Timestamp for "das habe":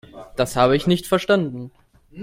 0.35-0.75